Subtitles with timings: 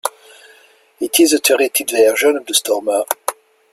[0.99, 3.03] It is a turreted version of the Stormer.